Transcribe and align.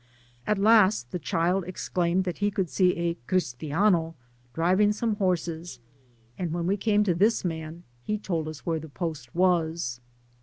At 0.47 0.57
last 0.57 1.11
the 1.11 1.19
child 1.19 1.63
ex 1.67 1.87
* 1.89 1.93
daimi^d) 1.93 2.23
that 2.23 2.39
he 2.39 2.49
could 2.49 2.71
see 2.71 2.97
a 2.97 3.13
^^ 3.13 3.17
Cristiano^' 3.27 4.15
driving 4.51 4.93
some 4.93 5.17
horses, 5.17 5.79
and 6.39 6.51
when 6.51 6.65
we 6.65 6.75
came 6.75 7.03
to 7.03 7.13
this 7.13 7.45
man, 7.45 7.83
he 8.01 8.17
told 8.17 8.47
us 8.47 8.65
where 8.65 8.79
the 8.79 8.89
post 8.89 9.35
was. 9.35 10.01